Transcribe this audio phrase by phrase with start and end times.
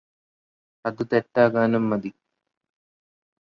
[0.85, 2.11] അത് തെറ്റാകാനും മതി